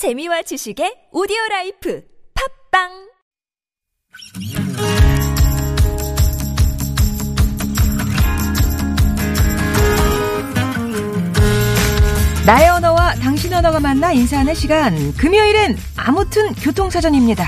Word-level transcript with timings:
재미와 0.00 0.40
지식의 0.40 1.12
오디오 1.12 1.36
life 1.50 2.02
팟빵 2.72 2.88
나의 12.46 12.70
언어와 12.70 13.16
당신 13.16 13.52
언어가 13.52 13.78
만나 13.78 14.12
인사하는 14.12 14.54
시간. 14.54 15.12
금요일엔 15.18 15.76
아무튼 15.98 16.54
교통사전입니다. 16.54 17.44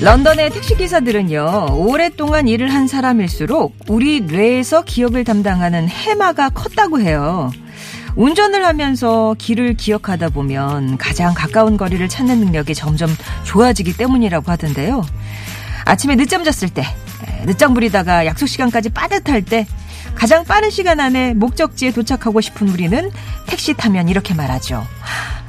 런던의 0.00 0.48
택시기사들은요, 0.50 1.74
오랫동안 1.76 2.48
일을 2.48 2.72
한 2.72 2.86
사람일수록 2.88 3.76
우리 3.88 4.20
뇌에서 4.22 4.82
기억을 4.82 5.24
담당하는 5.24 5.88
해마가 5.90 6.48
컸다고 6.48 7.00
해요. 7.00 7.52
운전을 8.16 8.64
하면서 8.64 9.34
길을 9.38 9.74
기억하다 9.74 10.30
보면 10.30 10.96
가장 10.96 11.34
가까운 11.34 11.76
거리를 11.76 12.08
찾는 12.08 12.38
능력이 12.40 12.74
점점 12.74 13.10
좋아지기 13.44 13.98
때문이라고 13.98 14.50
하던데요. 14.50 15.04
아침에 15.84 16.16
늦잠 16.16 16.44
잤을 16.44 16.70
때, 16.70 16.82
늦장 17.44 17.74
부리다가 17.74 18.24
약속 18.24 18.46
시간까지 18.46 18.88
빠듯할 18.88 19.42
때, 19.42 19.66
가장 20.14 20.44
빠른 20.44 20.70
시간 20.70 20.98
안에 20.98 21.34
목적지에 21.34 21.92
도착하고 21.92 22.40
싶은 22.40 22.70
우리는 22.70 23.10
택시 23.46 23.74
타면 23.74 24.08
이렇게 24.08 24.32
말하죠. 24.32 24.82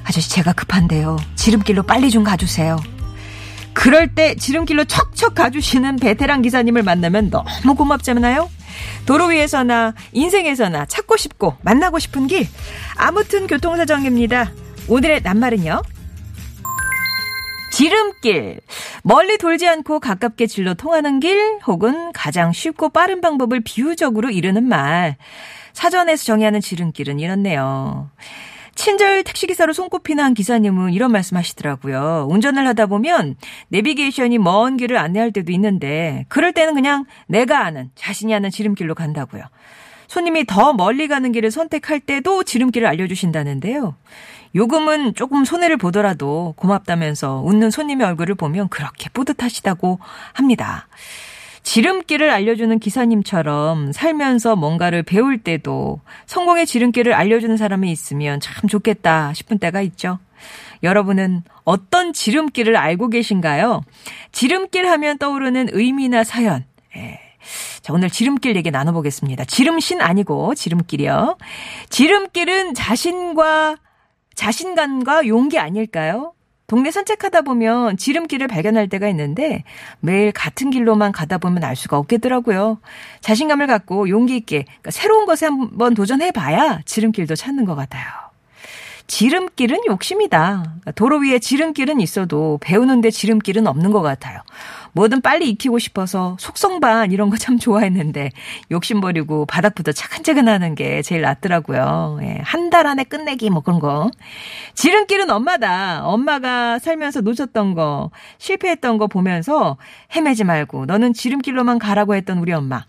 아저씨 0.04 0.30
제가 0.30 0.52
급한데요. 0.52 1.18
지름길로 1.36 1.84
빨리 1.84 2.12
좀 2.12 2.26
가주세요. 2.26 2.78
그럴 3.74 4.14
때 4.14 4.36
지름길로 4.36 4.86
척척 4.86 5.36
가주시는 5.36 5.98
베테랑 5.98 6.42
기사님을 6.42 6.84
만나면 6.84 7.30
너무 7.30 7.76
고맙잖아요. 7.76 8.50
도로 9.06 9.28
위에서나 9.28 9.94
인생에서나 10.12 10.86
찾고 10.86 11.18
싶고 11.18 11.56
만나고 11.62 12.00
싶은 12.00 12.28
길. 12.28 12.48
아무튼 12.96 13.48
교통사정입니다. 13.48 14.52
오늘의 14.88 15.22
낱말은요. 15.24 15.82
지름길. 17.72 18.60
멀리 19.04 19.38
돌지 19.38 19.68
않고 19.68 20.00
가깝게 20.00 20.46
질로 20.48 20.74
통하는 20.74 21.20
길 21.20 21.60
혹은 21.66 22.12
가장 22.12 22.52
쉽고 22.52 22.90
빠른 22.90 23.22
방법을 23.22 23.62
비유적으로 23.62 24.30
이르는 24.30 24.64
말. 24.64 25.16
사전에서 25.74 26.26
정의하는 26.26 26.60
지름길은 26.60 27.20
이렇네요. 27.20 28.10
친절 28.82 29.24
택시기사로 29.24 29.74
손꼽히는 29.74 30.24
한 30.24 30.34
기사님은 30.34 30.94
이런 30.94 31.12
말씀 31.12 31.38
하시더라고요. 31.38 32.26
운전을 32.32 32.66
하다 32.70 32.88
보면 32.88 33.36
내비게이션이 33.68 34.40
먼 34.40 34.76
길을 34.76 34.98
안내할 34.98 35.32
때도 35.32 35.52
있는데 35.52 36.26
그럴 36.30 36.52
때는 36.52 36.74
그냥 36.74 37.06
내가 37.28 37.64
아는 37.64 37.92
자신이 37.94 38.34
아는 38.34 38.50
지름길로 38.50 38.96
간다고요. 38.96 39.44
손님이 40.08 40.46
더 40.48 40.74
멀리 40.74 41.08
가는 41.08 41.32
길을 41.32 41.52
선택할 41.52 42.00
때도 42.00 42.44
지름길을 42.44 42.88
알려주신다는데요. 42.88 43.96
요금은 44.56 45.14
조금 45.14 45.46
손해를 45.46 45.78
보더라도 45.78 46.56
고맙다면서 46.58 47.44
웃는 47.46 47.70
손님의 47.70 48.08
얼굴을 48.08 48.34
보면 48.34 48.70
그렇게 48.70 49.10
뿌듯하시다고 49.10 50.00
합니다. 50.34 50.88
지름길을 51.64 52.30
알려주는 52.30 52.80
기사님처럼 52.80 53.92
살면서 53.92 54.56
뭔가를 54.56 55.04
배울 55.04 55.38
때도 55.38 56.02
성공의 56.26 56.66
지름길을 56.66 57.14
알려주는 57.14 57.56
사람이 57.58 57.92
있으면 57.92 58.40
참 58.40 58.68
좋겠다 58.68 59.34
싶은 59.34 59.60
때가 59.60 59.82
있죠. 59.82 60.20
여러분은 60.84 61.44
어떤 61.64 62.14
지름길을 62.14 62.76
알고 62.76 63.10
계신가요? 63.10 63.84
지름길 64.32 64.88
하면 64.88 65.18
떠오르는 65.18 65.70
의미나 65.72 66.24
사연. 66.24 66.66
예. 66.96 67.20
자, 67.82 67.94
오늘 67.94 68.10
지름길 68.10 68.56
얘기 68.56 68.72
나눠보겠습니다. 68.72 69.46
지름신 69.46 70.02
아니고 70.02 70.56
지름길이요. 70.56 71.38
지름길은 71.90 72.74
자신과, 72.74 73.78
자신감과 74.36 75.28
용기 75.28 75.58
아닐까요? 75.60 76.34
동네 76.72 76.90
산책하다 76.90 77.42
보면 77.42 77.98
지름길을 77.98 78.48
발견할 78.48 78.88
때가 78.88 79.10
있는데 79.10 79.66
매일 80.00 80.32
같은 80.32 80.70
길로만 80.70 81.12
가다 81.12 81.38
보면 81.38 81.66
알 81.66 81.76
수가 81.76 81.98
없겠더라고요. 81.98 82.80
자신감을 83.20 83.68
갖고 83.68 84.08
용기 84.08 84.38
있게 84.38 84.64
그러니까 84.64 84.92
새로운 84.92 85.26
것에 85.26 85.48
한번 85.48 85.94
도전해 85.94 86.32
봐야 86.32 86.80
지름길도 86.86 87.36
찾는 87.36 87.66
것 87.66 87.76
같아요. 87.76 88.06
지름길은 89.08 89.82
욕심이다. 89.86 90.76
도로 90.96 91.18
위에 91.18 91.40
지름길은 91.40 92.00
있어도 92.00 92.58
배우는데 92.62 93.12
지름길은 93.12 93.68
없는 93.68 93.92
것 93.92 94.02
같아요. 94.02 94.40
뭐든 94.94 95.22
빨리 95.22 95.50
익히고 95.50 95.80
싶어서 95.80 96.36
속성반 96.40 97.12
이런 97.12 97.30
거 97.30 97.38
참 97.42 97.58
좋아했는데 97.58 98.30
욕심 98.70 99.02
버리고 99.02 99.46
바닥부터 99.48 99.92
차근차근하는 99.94 100.76
게 100.76 101.02
제일 101.02 101.22
낫더라고요. 101.22 102.20
예, 102.22 102.40
한달 102.44 102.86
안에 102.86 103.04
끝내기 103.04 103.50
뭐 103.50 103.62
그런 103.62 103.80
거. 103.80 104.12
지름길은 104.76 105.30
엄마다. 105.32 106.06
엄마가 106.06 106.78
살면서 106.80 107.22
놓쳤던 107.22 107.74
거, 107.74 108.12
실패했던 108.38 108.98
거 109.00 109.08
보면서 109.08 109.78
헤매지 110.16 110.44
말고 110.44 110.86
너는 110.86 111.14
지름길로만 111.14 111.80
가라고 111.80 112.14
했던 112.16 112.38
우리 112.38 112.54
엄마. 112.54 112.86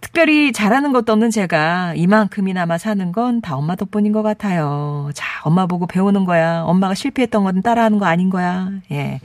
특별히 0.00 0.52
잘하는 0.52 0.92
것도 0.92 1.12
없는 1.12 1.30
제가 1.30 1.94
이만큼이나마 1.96 2.78
사는 2.78 3.12
건 3.12 3.38
다 3.40 3.56
엄마 3.56 3.76
덕분인 3.76 4.12
것 4.12 4.22
같아요. 4.22 5.10
자, 5.14 5.24
엄마 5.44 5.66
보고 5.66 5.86
배우는 5.86 6.24
거야. 6.24 6.62
엄마가 6.62 6.94
실패했던 6.94 7.44
건 7.44 7.62
따라하는 7.62 7.98
거 7.98 8.06
아닌 8.06 8.30
거야. 8.30 8.70
예. 8.90 9.20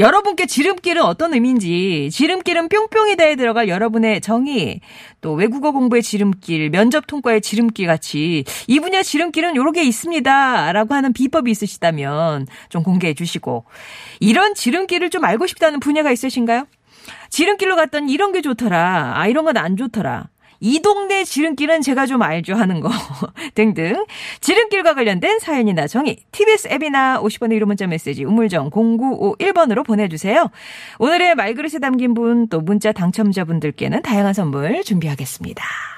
여러분께 0.00 0.46
지름길은 0.46 1.02
어떤 1.02 1.34
의미인지, 1.34 2.08
지름길은 2.12 2.68
뿅뿅이다에 2.68 3.36
들어갈 3.36 3.68
여러분의 3.68 4.20
정의, 4.20 4.80
또 5.20 5.32
외국어 5.32 5.72
공부의 5.72 6.02
지름길, 6.02 6.70
면접 6.70 7.06
통과의 7.06 7.40
지름길 7.40 7.86
같이 7.86 8.44
이 8.66 8.80
분야 8.80 9.02
지름길은 9.02 9.56
요렇게 9.56 9.82
있습니다. 9.82 10.72
라고 10.72 10.94
하는 10.94 11.12
비법이 11.12 11.50
있으시다면 11.50 12.46
좀 12.68 12.82
공개해 12.82 13.14
주시고, 13.14 13.64
이런 14.20 14.54
지름길을 14.54 15.10
좀 15.10 15.24
알고 15.24 15.46
싶다는 15.46 15.80
분야가 15.80 16.10
있으신가요? 16.12 16.66
지름길로 17.34 17.74
갔더니 17.74 18.12
이런 18.12 18.30
게 18.30 18.40
좋더라. 18.42 19.14
아, 19.16 19.26
이런 19.26 19.44
건 19.44 19.56
안 19.56 19.76
좋더라. 19.76 20.28
이 20.60 20.80
동네 20.80 21.24
지름길은 21.24 21.82
제가 21.82 22.06
좀 22.06 22.22
알죠 22.22 22.54
하는 22.54 22.80
거 22.80 22.88
등등 23.54 24.04
지름길과 24.40 24.94
관련된 24.94 25.40
사연이나 25.40 25.88
정의 25.88 26.16
TBS 26.30 26.68
앱이나 26.68 27.20
50번의 27.20 27.54
유료 27.54 27.66
문자 27.66 27.86
메시지 27.88 28.24
우물정 28.24 28.70
0951번으로 28.70 29.84
보내주세요. 29.84 30.48
오늘의 31.00 31.34
말그릇에 31.34 31.80
담긴 31.80 32.14
분 32.14 32.48
또 32.48 32.60
문자 32.60 32.92
당첨자분들께는 32.92 34.02
다양한 34.02 34.32
선물 34.32 34.82
준비하겠습니다. 34.84 35.93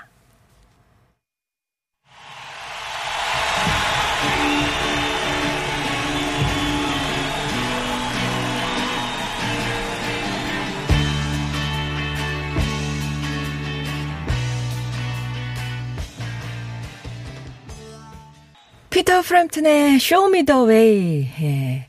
피터 19.26 19.28
프램튼의 19.28 19.96
Show 19.96 20.32
Me 20.32 20.44
the 20.44 20.60
Way. 20.62 21.30
예. 21.42 21.86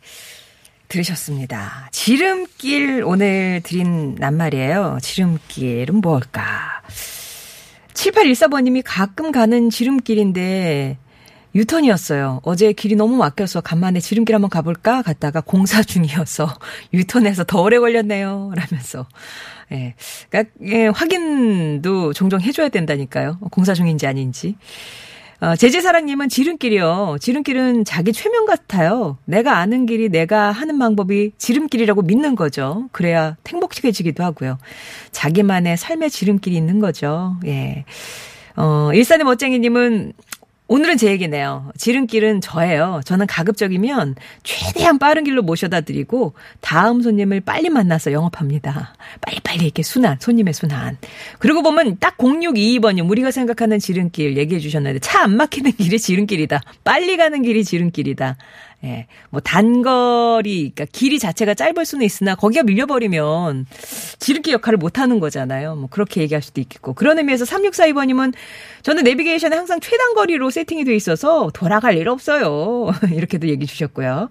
들으셨습니다. 0.87 1.89
지름길 1.91 3.03
오늘 3.05 3.61
드린 3.63 4.15
낱말이에요. 4.15 4.97
지름길은 5.01 6.01
뭘까? 6.01 6.81
7814번님이 7.93 8.81
가끔 8.83 9.31
가는 9.31 9.69
지름길인데 9.69 10.97
유턴이었어요. 11.53 12.41
어제 12.43 12.73
길이 12.73 12.95
너무 12.95 13.17
막혀서 13.17 13.61
간만에 13.61 13.99
지름길 13.99 14.33
한번 14.33 14.49
가볼까? 14.49 15.01
갔다가 15.03 15.41
공사 15.41 15.83
중이어서 15.83 16.47
유턴해서 16.93 17.43
더 17.43 17.61
오래 17.61 17.77
걸렸네요. 17.77 18.51
라면서. 18.55 19.07
예. 19.71 19.93
그러니까, 20.29 20.51
예, 20.65 20.87
확인도 20.87 22.13
종종 22.13 22.41
해줘야 22.41 22.69
된다니까요. 22.69 23.37
공사 23.51 23.73
중인지 23.73 24.07
아닌지. 24.07 24.55
어, 25.39 25.55
제재사랑님은 25.55 26.29
지름길이요. 26.29 27.17
지름길은 27.21 27.85
자기 27.85 28.11
최면 28.11 28.45
같아요. 28.45 29.17
내가 29.25 29.57
아는 29.57 29.85
길이 29.85 30.09
내가 30.09 30.51
하는 30.51 30.79
방법이 30.79 31.33
지름길이라고 31.37 32.01
믿는 32.01 32.35
거죠. 32.35 32.89
그래야 32.91 33.37
행복해지기도 33.47 34.23
하고요. 34.23 34.57
자기만의 35.11 35.77
삶의 35.77 36.09
지름길이 36.09 36.55
있는 36.55 36.79
거죠. 36.79 37.35
예. 37.45 37.85
어, 38.55 38.89
일산의 38.91 39.25
멋쟁이님은 39.25 40.13
오늘은 40.69 40.97
제 40.97 41.09
얘기네요. 41.11 41.71
지름길은 41.77 42.41
저예요. 42.41 42.99
저는 43.05 43.25
가급적이면 43.27 44.15
최대한 44.43 44.99
빠른 44.99 45.23
길로 45.23 45.41
모셔다 45.41 45.81
드리고 45.81 46.33
다음 46.59 47.01
손님을 47.01 47.39
빨리 47.41 47.69
만나서 47.69 48.11
영업합니다. 48.11 48.93
빨리빨리 49.21 49.63
이렇게 49.63 49.81
순환, 49.81 50.17
손님의 50.19 50.53
순환. 50.53 50.97
그리고 51.39 51.63
보면 51.63 51.97
딱 51.99 52.17
0622번님 52.17 53.09
우리가 53.09 53.31
생각하는 53.31 53.79
지름길 53.79 54.37
얘기해 54.37 54.59
주셨는데 54.59 54.99
차 54.99 55.17
안 55.17 55.35
막히는 55.35 55.71
길이 55.73 55.99
지름길이다. 55.99 56.61
빨리 56.83 57.17
가는 57.17 57.41
길이 57.41 57.63
지름길이다. 57.63 58.37
예, 58.83 59.07
뭐 59.31 59.41
단거리, 59.41 60.71
그러니까 60.73 60.85
길이 60.91 61.17
자체가 61.17 61.55
짧을 61.55 61.83
수는 61.83 62.05
있으나 62.05 62.35
거기가 62.35 62.61
밀려버리면 62.61 63.65
지름길 64.19 64.53
역할을 64.53 64.77
못 64.77 64.99
하는 64.99 65.19
거잖아요. 65.19 65.75
뭐 65.75 65.89
그렇게 65.89 66.21
얘기할 66.21 66.43
수도 66.43 66.61
있겠고. 66.61 66.93
그런 66.93 67.17
의미에서 67.17 67.45
3642번님은 67.45 68.33
저는 68.83 69.03
내비게이션에 69.03 69.55
항상 69.55 69.79
최단거리로 69.79 70.51
세팅이 70.51 70.85
돼 70.85 70.95
있어서 70.95 71.49
돌아갈 71.53 71.97
일 71.97 72.07
없어요. 72.07 72.91
이렇게도 73.11 73.47
얘기 73.47 73.65
주셨고요. 73.65 74.29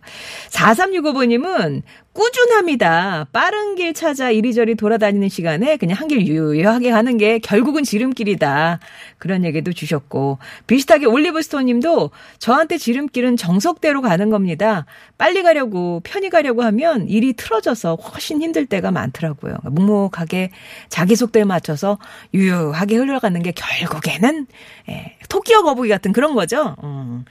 4365번님은 0.51 1.83
꾸준합니다. 2.17 3.27
빠른 3.33 3.75
길 3.75 3.93
찾아 3.93 4.31
이리저리 4.31 4.75
돌아다니는 4.75 5.29
시간에 5.29 5.77
그냥 5.77 5.99
한 5.99 6.07
길 6.07 6.25
유유하게 6.25 6.93
가는 6.93 7.17
게 7.19 7.41
결국은 7.41 7.83
지름길이다. 7.83 8.79
그런 9.19 9.45
얘기도 9.45 9.73
주셨고 9.73 10.39
비슷하게 10.69 11.07
올리브스톤 11.07 11.65
님도 11.67 12.13
저한테 12.39 12.79
지름길은 12.79 13.37
정석대로 13.37 14.03
가는 14.03 14.31
겁니다. 14.31 14.87
빨리 15.19 15.43
가려고 15.43 16.01
편히 16.05 16.31
가려고 16.31 16.63
하면 16.63 17.09
일이 17.09 17.33
틀어져서 17.33 17.97
훨씬 17.97 18.41
힘들 18.41 18.67
때가 18.67 18.93
많더라고요. 18.93 19.57
묵묵하게 19.65 20.51
자기 20.89 21.17
속도에 21.17 21.43
맞춰서 21.43 21.99
유유하게 22.33 22.97
흘러가는 22.97 23.43
게 23.43 23.51
결국에는 23.53 24.47
예, 24.89 25.16
토끼와 25.29 25.63
거북이 25.63 25.89
같은 25.89 26.13
그런 26.13 26.35
거죠. 26.35 26.77
음. 26.83 27.25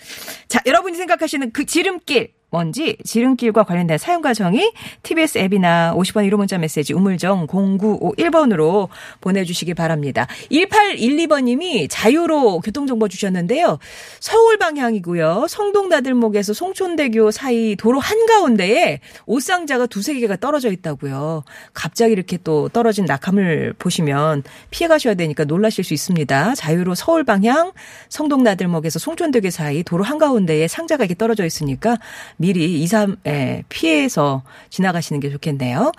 자, 0.48 0.60
여러분이 0.66 0.96
생각하시는 0.98 1.52
그 1.52 1.66
지름길 1.66 2.34
뭔지 2.56 2.96
지름길과 3.04 3.64
관련된 3.64 3.98
사용 3.98 4.22
과정이 4.22 4.72
TBS 5.04 5.40
앱이나 5.40 5.94
50번 5.98 6.26
1호 6.30 6.38
문자 6.38 6.58
메시지 6.58 6.94
우물정 6.94 7.48
0951번으로 7.48 8.88
보내주시기 9.20 9.74
바랍니다. 9.74 10.28
1812번님이 10.52 11.88
자유로 11.90 12.62
교통정보 12.62 13.10
주셨는데요. 13.10 13.78
서울 14.22 14.58
방향이고요. 14.58 15.48
성동 15.50 15.90
나들목에서 15.90 16.54
송촌대교 16.54 17.32
사이 17.32 17.76
도로 17.76 18.00
한가운데에 18.00 19.02
옷상자가 19.26 19.88
두세 19.88 20.14
개가 20.14 20.38
떨어져 20.38 20.72
있다고요. 20.72 21.44
갑자기 21.74 22.14
이렇게 22.14 22.38
또 22.42 22.70
떨어진 22.70 23.04
낙하물 23.04 23.74
보시면 23.78 24.44
피해 24.70 24.88
가셔야 24.88 25.16
되니까 25.16 25.44
놀라실 25.44 25.84
수 25.84 25.94
있습니다. 25.94 26.56
자유로 26.56 26.96
서울 26.96 27.26
방향 27.26 27.74
성동나들목에서 28.10 29.00
송촌대교 29.00 29.50
사이 29.50 29.84
도로 29.84 30.04
한가운데에 30.04 30.68
상자가 30.68 31.04
이렇게 31.04 31.16
떨어져 31.16 31.46
있으니까 31.46 31.98
미리 32.38 32.82
2, 32.82 32.88
3, 32.88 33.18
에 33.26 33.64
피해서 33.70 34.44
지나가시는 34.70 35.20
게 35.20 35.30
좋겠네요. 35.30 35.92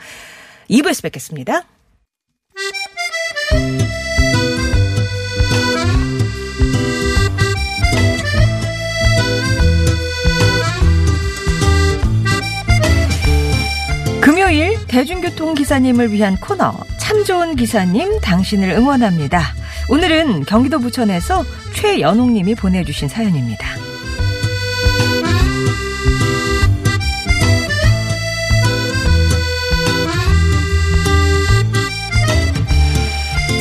2부에서 0.71 1.03
뵙겠습니다. 1.03 1.63
금요일 14.21 14.77
대중교통 14.89 15.55
기사님을 15.55 16.13
위한 16.13 16.37
코너 16.37 16.73
참 16.99 17.23
좋은 17.25 17.55
기사님 17.55 18.21
당신을 18.21 18.71
응원합니다. 18.71 19.41
오늘은 19.89 20.45
경기도 20.47 20.81
부천에서 20.81 21.45
최연옥님이 21.75 22.57
보내주신 22.57 23.09
사연입니다. 23.09 23.69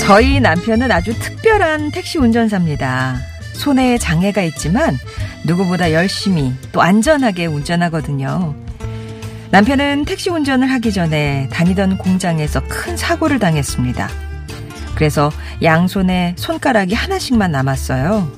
저희 0.02 0.40
남편은 0.40 0.92
아주 0.92 1.18
특별한 1.18 1.92
택시 1.92 2.18
운전사입니다. 2.18 3.18
손에 3.54 3.98
장애가 3.98 4.42
있지만 4.44 4.98
누구보다 5.46 5.92
열심히 5.92 6.54
또 6.72 6.82
안전하게 6.82 7.46
운전하거든요. 7.48 8.56
남편은 9.52 10.06
택시 10.06 10.30
운전을 10.30 10.70
하기 10.72 10.92
전에 10.92 11.48
다니던 11.52 11.98
공장에서 11.98 12.62
큰 12.68 12.98
사고를 12.98 13.40
당했습니다. 13.40 14.25
그래서 14.96 15.32
양손에 15.62 16.36
손가락이 16.38 16.94
하나씩만 16.94 17.52
남았어요. 17.52 18.32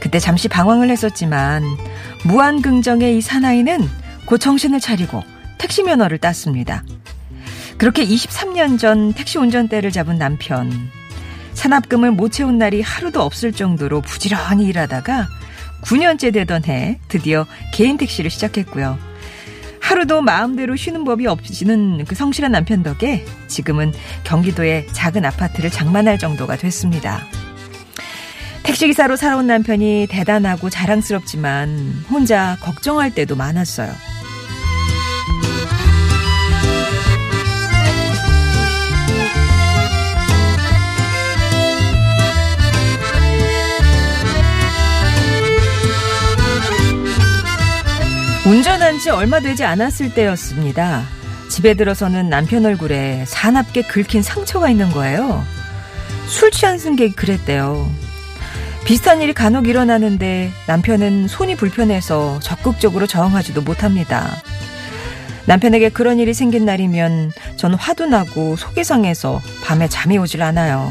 그때 0.00 0.18
잠시 0.18 0.48
방황을 0.48 0.90
했었지만 0.90 1.64
무한긍정의 2.24 3.18
이 3.18 3.20
사나이는 3.20 3.88
곧 4.24 4.38
정신을 4.38 4.80
차리고 4.80 5.22
택시 5.58 5.82
면허를 5.82 6.18
땄습니다. 6.18 6.82
그렇게 7.78 8.04
23년 8.04 8.78
전 8.78 9.12
택시 9.12 9.38
운전대를 9.38 9.92
잡은 9.92 10.18
남편. 10.18 10.72
산업금을 11.54 12.10
못 12.10 12.32
채운 12.32 12.58
날이 12.58 12.82
하루도 12.82 13.22
없을 13.22 13.52
정도로 13.52 14.00
부지런히 14.02 14.64
일하다가 14.66 15.26
9년째 15.82 16.32
되던 16.32 16.64
해 16.64 16.98
드디어 17.08 17.46
개인 17.72 17.96
택시를 17.96 18.30
시작했고요. 18.30 18.98
하루도 19.86 20.20
마음대로 20.20 20.74
쉬는 20.74 21.04
법이 21.04 21.28
없지는 21.28 22.04
그 22.06 22.16
성실한 22.16 22.50
남편 22.50 22.82
덕에 22.82 23.24
지금은 23.46 23.92
경기도의 24.24 24.88
작은 24.90 25.24
아파트를 25.24 25.70
장만할 25.70 26.18
정도가 26.18 26.56
됐습니다. 26.56 27.20
택시기사로 28.64 29.14
살아온 29.14 29.46
남편이 29.46 30.08
대단하고 30.10 30.70
자랑스럽지만 30.70 32.04
혼자 32.10 32.56
걱정할 32.62 33.14
때도 33.14 33.36
많았어요. 33.36 33.92
운전 48.46 48.75
한 48.96 49.00
지 49.02 49.10
얼마 49.10 49.40
되지 49.40 49.62
않았을 49.62 50.14
때였습니다. 50.14 51.02
집에 51.50 51.74
들어서는 51.74 52.30
남편 52.30 52.64
얼굴에 52.64 53.26
사납게 53.26 53.82
긁힌 53.82 54.22
상처가 54.22 54.70
있는 54.70 54.90
거예요. 54.90 55.44
술 56.28 56.50
취한 56.50 56.78
승객이 56.78 57.14
그랬대요. 57.14 57.90
비슷한 58.86 59.20
일이 59.20 59.34
간혹 59.34 59.68
일어나는데 59.68 60.50
남편은 60.66 61.28
손이 61.28 61.56
불편해서 61.56 62.40
적극적으로 62.40 63.06
저항하지도 63.06 63.60
못합니다. 63.60 64.34
남편에게 65.44 65.90
그런 65.90 66.18
일이 66.18 66.32
생긴 66.32 66.64
날이면 66.64 67.32
전 67.56 67.74
화도 67.74 68.06
나고 68.06 68.56
속이 68.56 68.82
상해서 68.82 69.42
밤에 69.62 69.88
잠이 69.88 70.16
오질 70.16 70.42
않아요. 70.42 70.90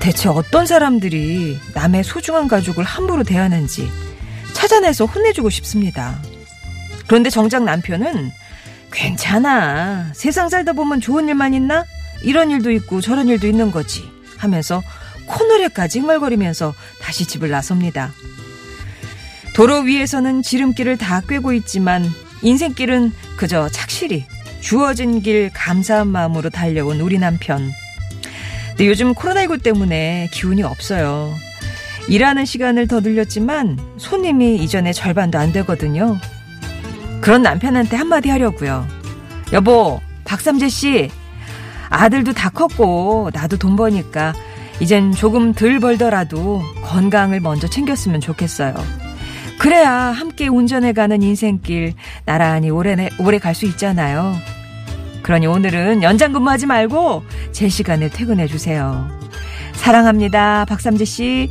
대체 0.00 0.30
어떤 0.30 0.64
사람들이 0.64 1.60
남의 1.74 2.02
소중한 2.02 2.48
가족을 2.48 2.82
함부로 2.82 3.24
대하는지 3.24 3.90
찾아내서 4.54 5.04
혼내주고 5.04 5.50
싶습니다. 5.50 6.18
그런데 7.10 7.28
정작 7.28 7.64
남편은 7.64 8.30
괜찮아. 8.92 10.12
세상 10.14 10.48
살다 10.48 10.74
보면 10.74 11.00
좋은 11.00 11.26
일만 11.26 11.54
있나? 11.54 11.84
이런 12.22 12.52
일도 12.52 12.70
있고 12.70 13.00
저런 13.00 13.26
일도 13.26 13.48
있는 13.48 13.72
거지. 13.72 14.08
하면서 14.36 14.80
코노래까지 15.26 15.98
흥얼거리면서 15.98 16.72
다시 17.02 17.26
집을 17.26 17.50
나섭니다. 17.50 18.12
도로 19.56 19.80
위에서는 19.80 20.42
지름길을 20.42 20.98
다 20.98 21.20
꿰고 21.22 21.52
있지만 21.54 22.08
인생길은 22.42 23.10
그저 23.36 23.68
착실히 23.70 24.24
주어진 24.60 25.20
길 25.20 25.50
감사한 25.52 26.06
마음으로 26.06 26.48
달려온 26.48 27.00
우리 27.00 27.18
남편. 27.18 27.72
근데 28.68 28.86
요즘 28.86 29.14
코로나19 29.14 29.64
때문에 29.64 30.28
기운이 30.30 30.62
없어요. 30.62 31.34
일하는 32.06 32.44
시간을 32.44 32.86
더 32.86 33.00
늘렸지만 33.00 33.80
손님이 33.98 34.62
이전에 34.62 34.92
절반도 34.92 35.40
안 35.40 35.50
되거든요. 35.50 36.20
그런 37.20 37.42
남편한테 37.42 37.96
한마디 37.96 38.30
하려고요. 38.30 38.86
여보, 39.52 40.00
박삼재 40.24 40.68
씨, 40.68 41.10
아들도 41.88 42.32
다 42.32 42.50
컸고 42.50 43.30
나도 43.32 43.56
돈 43.56 43.76
버니까 43.76 44.32
이젠 44.80 45.12
조금 45.12 45.52
덜 45.52 45.80
벌더라도 45.80 46.62
건강을 46.84 47.40
먼저 47.40 47.68
챙겼으면 47.68 48.20
좋겠어요. 48.20 48.74
그래야 49.58 49.92
함께 49.92 50.48
운전해가는 50.48 51.22
인생길 51.22 51.92
나란히 52.24 52.70
오래 52.70 53.10
오래 53.18 53.38
갈 53.38 53.54
수 53.54 53.66
있잖아요. 53.66 54.34
그러니 55.22 55.46
오늘은 55.46 56.02
연장 56.02 56.32
근무하지 56.32 56.64
말고 56.66 57.22
제 57.52 57.68
시간에 57.68 58.08
퇴근해 58.08 58.46
주세요. 58.46 59.06
사랑합니다, 59.74 60.64
박삼재 60.64 61.04
씨. 61.04 61.50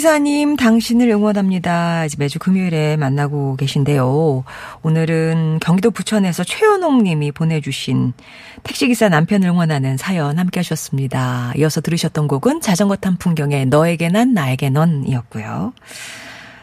기사님, 0.00 0.56
당신을 0.56 1.10
응원합니다. 1.10 2.06
매주 2.16 2.38
금요일에 2.38 2.96
만나고 2.96 3.56
계신데요. 3.56 4.44
오늘은 4.80 5.58
경기도 5.60 5.90
부천에서 5.90 6.42
최현옥 6.42 7.02
님이 7.02 7.30
보내주신 7.32 8.14
택시기사 8.62 9.10
남편을 9.10 9.50
응원하는 9.50 9.98
사연 9.98 10.38
함께 10.38 10.60
하셨습니다. 10.60 11.52
이어서 11.58 11.82
들으셨던 11.82 12.28
곡은 12.28 12.62
자전거 12.62 12.96
탄 12.96 13.18
풍경의 13.18 13.66
너에게 13.66 14.08
난 14.08 14.32
나에게 14.32 14.70
넌 14.70 15.04
이었고요. 15.06 15.74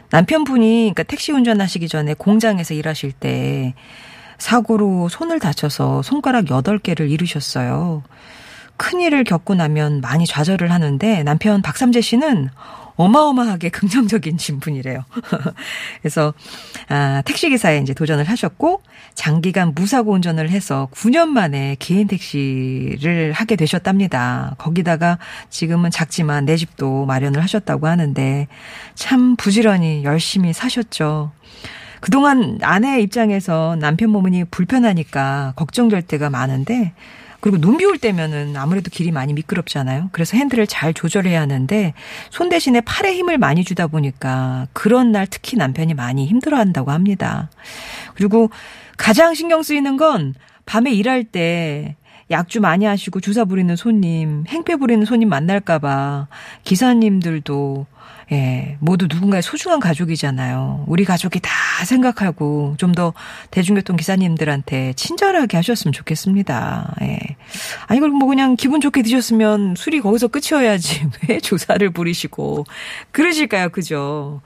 남편분이 0.10 0.94
그러니까 0.96 1.04
택시 1.04 1.32
운전하시기 1.32 1.88
전에 1.90 2.16
공장에서 2.16 2.74
일하실 2.74 3.12
때 3.12 3.76
사고로 4.40 5.10
손을 5.10 5.40
다쳐서 5.40 6.02
손가락 6.02 6.46
8개를 6.46 7.12
잃으셨어요. 7.12 8.02
큰일을 8.78 9.24
겪고 9.26 9.54
나면 9.54 10.02
많이 10.02 10.26
좌절을 10.26 10.72
하는데 10.72 11.22
남편 11.22 11.62
박삼재 11.62 12.02
씨는 12.02 12.50
어마어마하게 12.98 13.70
긍정적인 13.70 14.38
신분이래요. 14.38 15.06
그래서 16.02 16.34
아, 16.90 17.22
택시 17.26 17.50
기사에 17.50 17.80
이제 17.80 17.94
도전을 17.94 18.26
하셨고 18.26 18.82
장기간 19.14 19.74
무사고 19.74 20.14
운전을 20.14 20.50
해서 20.50 20.90
9년 20.92 21.28
만에 21.28 21.76
개인 21.80 22.08
택시를 22.08 23.32
하게 23.32 23.56
되셨답니다. 23.56 24.56
거기다가 24.58 25.20
지금은 25.50 25.92
작지만 25.92 26.46
내 26.46 26.58
집도 26.58 27.06
마련을 27.06 27.42
하셨다고 27.42 27.88
하는데 27.88 28.48
참 28.96 29.36
부지런히 29.36 30.04
열심히 30.04 30.52
사셨죠. 30.54 31.32
그동안 32.00 32.60
아내 32.62 33.00
입장에서 33.02 33.76
남편 33.80 34.10
몸이 34.10 34.46
불편하니까 34.46 35.54
걱정될 35.56 36.04
때가 36.04 36.30
많은데 36.30 36.94
그리고 37.40 37.60
눈 37.60 37.78
비올 37.78 37.98
때면은 37.98 38.56
아무래도 38.58 38.90
길이 38.90 39.12
많이 39.12 39.34
미끄럽잖아요. 39.34 40.10
그래서 40.12 40.38
핸들을 40.38 40.66
잘 40.68 40.94
조절해야 40.94 41.40
하는데 41.42 41.94
손 42.30 42.50
대신에 42.50 42.82
팔에 42.82 43.14
힘을 43.14 43.38
많이 43.38 43.64
주다 43.64 43.88
보니까 43.88 44.68
그런 44.74 45.12
날 45.12 45.28
특히 45.28 45.58
남편이 45.58 45.94
많이 45.94 46.26
힘들어 46.26 46.58
한다고 46.58 46.92
합니다. 46.92 47.50
그리고 48.16 48.50
가장 48.98 49.34
신경 49.34 49.64
쓰이는 49.64 49.98
건 49.98 50.34
밤에 50.66 50.92
일할 50.92 51.24
때 51.24 51.96
약주 52.30 52.60
많이 52.60 52.86
하시고 52.86 53.22
주사 53.22 53.46
부리는 53.46 53.74
손님, 53.76 54.44
행패 54.48 54.76
부리는 54.76 55.06
손님 55.06 55.30
만날까봐 55.30 56.28
기사님들도 56.64 57.86
예, 58.32 58.76
모두 58.80 59.08
누군가의 59.10 59.42
소중한 59.42 59.80
가족이잖아요. 59.80 60.84
우리 60.88 61.06
가족이 61.06 61.40
다 61.40 61.52
생각하고 61.86 62.76
좀 62.78 62.98
더 62.98 63.14
대중교통 63.52 63.96
기사님들한테 63.96 64.94
친절하게 64.94 65.58
하셨으면 65.58 65.92
좋겠습니다. 65.94 66.96
예. 67.04 67.20
아니, 67.86 68.00
그럼 68.00 68.16
뭐 68.16 68.28
그냥 68.28 68.56
기분 68.56 68.82
좋게 68.82 69.04
드셨으면 69.04 69.76
술이 69.78 70.02
거기서 70.02 70.30
끝이어야지. 70.30 71.06
왜 71.30 71.40
조사를 71.40 71.88
부리시고. 71.92 72.66
그러실까요? 73.12 73.70
그죠? 73.70 74.42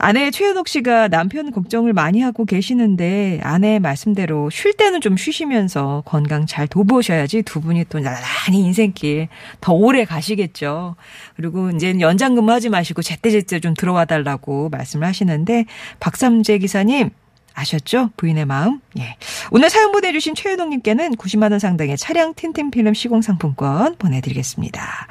아내 0.00 0.30
최현옥 0.30 0.68
씨가 0.68 1.08
남편 1.08 1.50
걱정을 1.50 1.92
많이 1.92 2.20
하고 2.20 2.44
계시는데 2.44 3.40
아내 3.42 3.80
말씀대로 3.80 4.48
쉴 4.48 4.72
때는 4.74 5.00
좀 5.00 5.16
쉬시면서 5.16 6.04
건강 6.06 6.46
잘 6.46 6.68
돌보셔야지 6.68 7.42
두 7.42 7.60
분이 7.60 7.86
또 7.88 7.98
나란히 7.98 8.60
인생길 8.64 9.26
더 9.60 9.72
오래 9.72 10.04
가시겠죠. 10.04 10.94
그리고 11.34 11.70
이제 11.70 11.98
연장 11.98 12.36
근무 12.36 12.52
하지 12.52 12.68
마시고 12.68 13.02
제때제때 13.02 13.58
좀 13.58 13.74
들어와 13.74 14.04
달라고 14.04 14.68
말씀을 14.68 15.04
하시는데 15.04 15.64
박삼재 15.98 16.58
기사님 16.58 17.10
아셨죠? 17.58 18.10
부인의 18.16 18.44
마음. 18.44 18.80
예. 18.98 19.16
오늘 19.50 19.68
사연 19.68 19.90
보내주신 19.90 20.34
최현옥님께는 20.34 21.16
90만원 21.16 21.58
상당의 21.58 21.96
차량 21.96 22.34
틴틴 22.34 22.70
필름 22.70 22.94
시공상품권 22.94 23.96
보내드리겠습니다. 23.96 25.08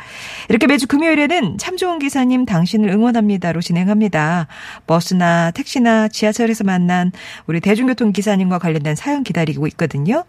이렇게 0.49 0.65
매주 0.67 0.87
금요일에는 0.87 1.57
참 1.57 1.75
좋은 1.75 1.99
기사님 1.99 2.45
당신을 2.45 2.89
응원합니다로 2.89 3.61
진행합니다. 3.61 4.47
버스나 4.87 5.51
택시나 5.51 6.07
지하철에서 6.07 6.63
만난 6.63 7.11
우리 7.47 7.59
대중교통 7.59 8.13
기사님과 8.13 8.59
관련된 8.59 8.95
사연 8.95 9.23
기다리고 9.23 9.67
있거든요. 9.67 10.23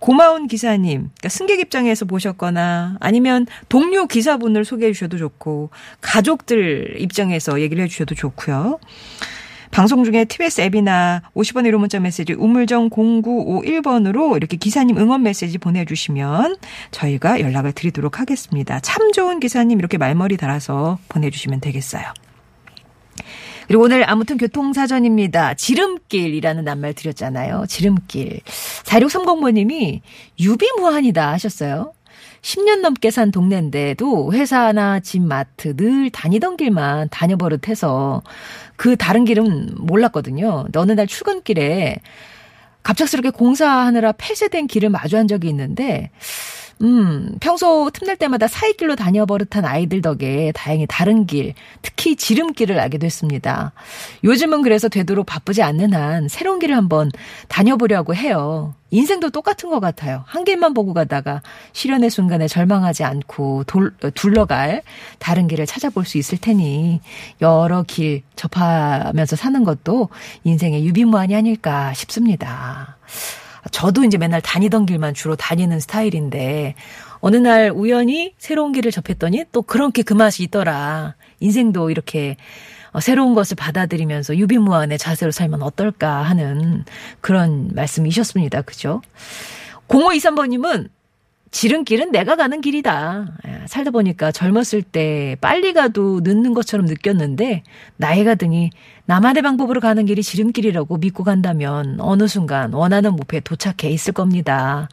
고마운 0.00 0.48
기사님, 0.48 1.10
그러니까 1.18 1.28
승객 1.28 1.60
입장에서 1.60 2.04
보셨거나 2.04 2.96
아니면 2.98 3.46
동료 3.68 4.06
기사분을 4.06 4.64
소개해 4.64 4.92
주셔도 4.92 5.18
좋고 5.18 5.70
가족들 6.00 6.96
입장에서 6.98 7.60
얘기를 7.60 7.84
해 7.84 7.88
주셔도 7.88 8.14
좋고요. 8.14 8.80
방송 9.70 10.02
중에 10.04 10.24
TBS 10.24 10.62
앱이나 10.62 11.22
50원 11.34 11.68
1호 11.68 11.78
문자 11.78 12.00
메시지 12.00 12.32
우물정 12.32 12.90
0951번으로 12.90 14.36
이렇게 14.36 14.56
기사님 14.56 14.98
응원 14.98 15.22
메시지 15.22 15.58
보내주시면 15.58 16.56
저희가 16.90 17.40
연락을 17.40 17.72
드리도록 17.72 18.18
하겠습니다. 18.18 18.80
참 18.80 19.12
좋은 19.12 19.38
기사님 19.38 19.78
이렇게 19.78 19.96
말머리 19.96 20.36
달아서 20.36 20.98
보내주시면 21.08 21.60
되겠어요. 21.60 22.04
그리고 23.68 23.84
오늘 23.84 24.10
아무튼 24.10 24.36
교통사전입니다. 24.36 25.54
지름길이라는 25.54 26.64
낱말 26.64 26.92
드렸잖아요. 26.94 27.66
지름길. 27.68 28.40
4630번님이 28.82 30.00
유비무한이다 30.40 31.30
하셨어요. 31.30 31.92
10년 32.42 32.80
넘게 32.80 33.10
산 33.10 33.30
동네인데도 33.30 34.32
회사나 34.32 35.00
집 35.00 35.22
마트 35.22 35.76
늘 35.76 36.10
다니던 36.10 36.56
길만 36.56 37.08
다녀버릇해서 37.10 38.22
그 38.76 38.96
다른 38.96 39.24
길은 39.24 39.74
몰랐거든요. 39.76 40.66
어느 40.74 40.92
날 40.92 41.06
출근길에 41.06 41.98
갑작스럽게 42.82 43.30
공사하느라 43.30 44.12
폐쇄된 44.12 44.66
길을 44.66 44.88
마주한 44.88 45.28
적이 45.28 45.48
있는데 45.50 46.10
음, 46.82 47.36
평소 47.40 47.90
틈날 47.92 48.16
때마다 48.16 48.48
사이길로 48.48 48.96
다녀 48.96 49.26
버릇한 49.26 49.66
아이들 49.66 50.00
덕에 50.00 50.50
다행히 50.54 50.86
다른 50.88 51.26
길, 51.26 51.52
특히 51.82 52.16
지름길을 52.16 52.78
알게 52.80 52.96
됐습니다. 52.96 53.72
요즘은 54.24 54.62
그래서 54.62 54.88
되도록 54.88 55.26
바쁘지 55.26 55.62
않는 55.62 55.92
한 55.92 56.28
새로운 56.28 56.58
길을 56.58 56.74
한번 56.74 57.10
다녀보려고 57.48 58.14
해요. 58.14 58.74
인생도 58.92 59.30
똑같은 59.30 59.68
것 59.68 59.78
같아요. 59.78 60.24
한 60.26 60.44
길만 60.44 60.72
보고 60.72 60.94
가다가 60.94 61.42
실현의 61.72 62.08
순간에 62.08 62.48
절망하지 62.48 63.04
않고 63.04 63.64
돌, 63.64 63.94
둘러갈 64.14 64.82
다른 65.18 65.48
길을 65.48 65.66
찾아볼 65.66 66.06
수 66.06 66.16
있을 66.18 66.38
테니 66.38 67.00
여러 67.42 67.84
길 67.86 68.22
접하면서 68.36 69.36
사는 69.36 69.64
것도 69.64 70.08
인생의 70.44 70.86
유비무환이 70.86 71.36
아닐까 71.36 71.92
싶습니다. 71.92 72.96
저도 73.70 74.04
이제 74.04 74.18
맨날 74.18 74.40
다니던 74.40 74.86
길만 74.86 75.14
주로 75.14 75.36
다니는 75.36 75.80
스타일인데 75.80 76.74
어느 77.20 77.36
날 77.36 77.70
우연히 77.74 78.34
새로운 78.38 78.72
길을 78.72 78.90
접했더니 78.90 79.44
또 79.52 79.62
그렇게 79.62 80.02
그 80.02 80.14
맛이 80.14 80.42
있더라. 80.44 81.14
인생도 81.40 81.90
이렇게 81.90 82.36
어, 82.92 83.00
새로운 83.00 83.34
것을 83.34 83.56
받아들이면서 83.56 84.36
유비무환의 84.36 84.98
자세로 84.98 85.30
살면 85.30 85.62
어떨까 85.62 86.22
하는 86.22 86.84
그런 87.20 87.70
말씀이셨습니다. 87.74 88.62
그죠? 88.62 89.00
0523번님은 89.88 90.88
지름길은 91.50 92.12
내가 92.12 92.36
가는 92.36 92.60
길이다. 92.60 93.26
예, 93.48 93.66
살다 93.66 93.90
보니까 93.90 94.30
젊었을 94.30 94.82
때 94.82 95.36
빨리 95.40 95.72
가도 95.72 96.20
늦는 96.22 96.54
것처럼 96.54 96.86
느꼈는데 96.86 97.64
나이가 97.96 98.36
드니 98.36 98.70
나만의 99.06 99.42
방법으로 99.42 99.80
가는 99.80 100.06
길이 100.06 100.22
지름길이라고 100.22 100.98
믿고 100.98 101.24
간다면 101.24 101.96
어느 102.00 102.28
순간 102.28 102.72
원하는 102.72 103.14
목표에 103.16 103.40
도착해 103.40 103.92
있을 103.92 104.12
겁니다. 104.12 104.88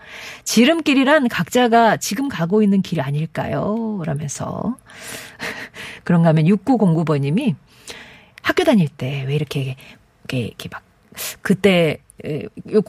지름길이란 0.46 1.28
각자가 1.28 1.98
지금 1.98 2.28
가고 2.28 2.64
있는 2.64 2.82
길 2.82 3.02
아닐까요? 3.02 4.02
라면서 4.06 4.78
그런가 6.04 6.30
하면 6.30 6.46
6909번님이 6.46 7.56
학교 8.42 8.64
다닐 8.64 8.88
때 8.88 9.26
왜 9.28 9.36
이렇게 9.36 9.76
이렇게, 10.24 10.40
이렇게 10.48 10.70
막 10.72 10.82
그때 11.42 12.00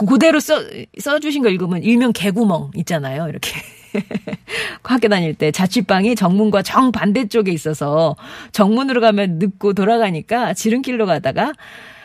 그대로 0.07 0.41
써 0.41 0.63
써주신 0.99 1.43
거 1.43 1.49
읽으면 1.49 1.83
일명 1.83 2.13
개구멍 2.13 2.71
있잖아요. 2.77 3.29
이렇게 3.29 3.51
학교 4.83 5.09
다닐 5.09 5.35
때 5.35 5.51
자취방이 5.51 6.15
정문과 6.15 6.63
정 6.63 6.93
반대쪽에 6.93 7.53
있어서 7.53 8.17
정문으로 8.53 9.01
가면 9.01 9.39
늦고 9.39 9.75
돌아가니까 9.75 10.55
지름길로 10.55 11.07
가다가 11.07 11.53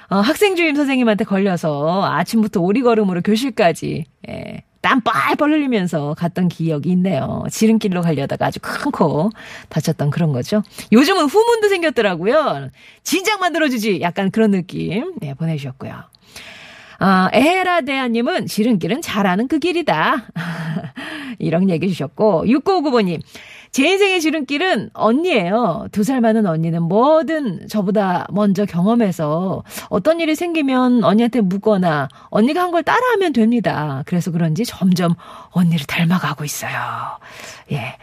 어, 0.10 0.18
학생 0.18 0.56
주임 0.56 0.76
선생님한테 0.76 1.24
걸려서 1.26 2.04
아침부터 2.06 2.60
오리걸음으로 2.62 3.22
교실까지 3.22 4.06
예, 4.30 4.64
땀 4.82 5.02
뻘뻘 5.02 5.52
흘리면서 5.52 6.14
갔던 6.16 6.50
기억이 6.50 6.90
있네요. 6.92 7.44
지름길로 7.50 8.02
가려다가 8.02 8.48
아주 8.48 8.60
큰 8.62 8.92
코 8.92 9.30
다쳤던 9.70 10.12
그런 10.12 10.34
거죠. 10.34 10.62
요즘은 10.92 11.26
후문도 11.26 11.70
생겼더라고요. 11.70 12.70
진작 13.02 13.40
만들어주지 13.40 14.02
약간 14.02 14.30
그런 14.30 14.52
느낌 14.52 15.14
네, 15.20 15.34
보내주셨고요. 15.34 15.94
아, 17.06 17.30
에헤라데아님은 17.34 18.46
지름길은 18.48 19.02
잘하는 19.02 19.50
그 19.50 19.60
길이다. 19.60 20.24
이런 21.38 21.70
얘기 21.70 21.90
주셨고, 21.90 22.46
6959번님. 22.46 23.20
제 23.74 23.90
인생의 23.90 24.22
지름길은 24.22 24.92
언니예요. 24.94 25.88
두 25.92 26.04
살 26.06 26.22
많은 26.22 26.46
언니는 26.46 26.84
뭐든 26.84 27.68
저보다 27.68 28.28
먼저 28.30 28.66
경험해서 28.66 29.64
어떤 29.90 30.22
일이 30.22 30.34
생기면 30.36 31.04
언니한테 31.04 31.42
묻거나 31.42 32.08
언니가 32.30 32.62
한 32.62 32.72
걸 32.72 32.84
따라하면 32.84 33.34
됩니다. 33.34 34.04
그래서 34.06 34.32
그런지 34.32 34.64
점점 34.64 35.16
언니를 35.50 35.86
닮아가고 35.86 36.46
있어요. 36.46 36.72
예. 37.74 37.98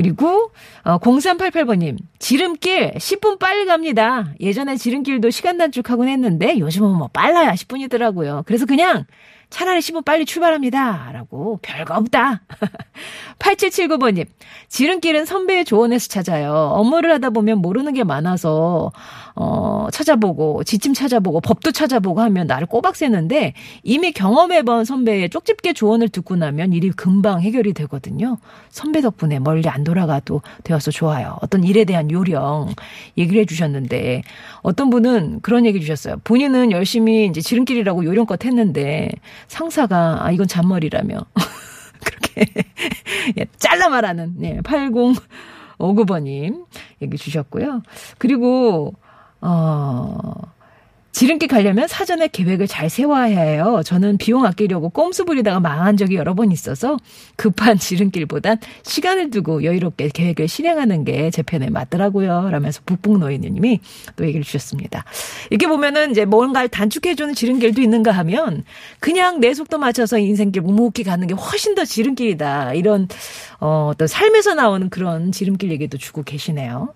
그리고 0.00 0.50
어 0.82 0.98
0388번님 0.98 1.98
지름길 2.18 2.92
10분 2.92 3.38
빨리 3.38 3.66
갑니다. 3.66 4.32
예전에 4.40 4.76
지름길도 4.76 5.28
시간 5.28 5.58
단축하곤 5.58 6.08
했는데 6.08 6.58
요즘은 6.58 6.96
뭐 6.96 7.08
빨라야 7.08 7.52
10분이더라고요. 7.52 8.46
그래서 8.46 8.64
그냥 8.64 9.04
차라리 9.50 9.80
10분 9.80 10.04
빨리 10.04 10.24
출발합니다. 10.24 11.10
라고 11.12 11.58
별거 11.60 11.94
없다. 11.94 12.42
8779번님. 13.40 14.26
지름길은 14.68 15.24
선배의 15.24 15.64
조언에서 15.64 16.08
찾아요. 16.08 16.52
업무를 16.52 17.12
하다 17.12 17.30
보면 17.30 17.58
모르는 17.58 17.92
게 17.92 18.04
많아서 18.04 18.92
어, 19.34 19.88
찾아보고 19.92 20.64
지침 20.64 20.94
찾아보고 20.94 21.40
법도 21.40 21.72
찾아보고 21.72 22.20
하면 22.20 22.46
나를 22.46 22.66
꼬박 22.66 22.94
새는데 22.94 23.54
이미 23.82 24.12
경험해본 24.12 24.84
선배의 24.84 25.30
쪽집게 25.30 25.72
조언을 25.72 26.08
듣고 26.10 26.36
나면 26.36 26.72
일이 26.72 26.90
금방 26.90 27.40
해결이 27.40 27.72
되거든요. 27.72 28.38
선배 28.68 29.00
덕분에 29.00 29.38
멀리 29.40 29.68
안 29.68 29.82
돌아가도 29.82 30.42
되어서 30.62 30.90
좋아요. 30.90 31.38
어떤 31.42 31.64
일에 31.64 31.84
대한 31.84 32.10
요령 32.10 32.74
얘기를 33.18 33.40
해주셨는데 33.42 34.22
어떤 34.62 34.90
분은 34.90 35.40
그런 35.40 35.66
얘기 35.66 35.80
주셨어요. 35.80 36.16
본인은 36.22 36.70
열심히 36.70 37.26
이제 37.26 37.40
지름길이라고 37.40 38.04
요령껏 38.04 38.44
했는데 38.44 39.10
상사가 39.48 40.24
아 40.24 40.30
이건 40.30 40.46
잔머리라며 40.48 41.26
그렇게 42.04 42.46
예, 43.38 43.46
잘라 43.58 43.88
말하는 43.88 44.34
네, 44.38 44.60
8059번님 44.60 46.66
얘기 47.02 47.16
주셨고요. 47.16 47.82
그리고 48.18 48.94
어 49.40 50.32
지름길 51.12 51.48
가려면 51.48 51.88
사전에 51.88 52.28
계획을 52.28 52.66
잘 52.68 52.88
세워야 52.88 53.24
해요. 53.24 53.82
저는 53.84 54.16
비용 54.16 54.46
아끼려고 54.46 54.90
꼼수 54.90 55.24
부리다가 55.24 55.58
망한 55.60 55.96
적이 55.96 56.14
여러 56.16 56.34
번 56.34 56.52
있어서 56.52 56.96
급한 57.36 57.78
지름길보단 57.78 58.58
시간을 58.84 59.30
두고 59.30 59.64
여유롭게 59.64 60.10
계획을 60.14 60.48
실행하는 60.48 61.04
게 61.04 61.30
제 61.30 61.42
편에 61.42 61.70
맞더라고요. 61.70 62.50
라면서 62.50 62.80
북북노인님이 62.86 63.80
또 64.16 64.24
얘기를 64.24 64.42
주셨습니다. 64.42 65.04
이렇게 65.50 65.66
보면은 65.66 66.10
이제 66.12 66.24
뭔가를 66.24 66.68
단축해주는 66.68 67.34
지름길도 67.34 67.80
있는가 67.80 68.10
하면 68.12 68.64
그냥 69.00 69.40
내 69.40 69.54
속도 69.54 69.78
맞춰서 69.78 70.18
인생길 70.18 70.62
묵묵히 70.62 71.04
가는 71.04 71.26
게 71.26 71.34
훨씬 71.34 71.74
더 71.74 71.84
지름길이다. 71.84 72.74
이런 72.74 73.08
어, 73.60 73.90
어떤 73.92 74.08
삶에서 74.08 74.54
나오는 74.54 74.88
그런 74.90 75.32
지름길 75.32 75.70
얘기도 75.70 75.98
주고 75.98 76.22
계시네요. 76.22 76.94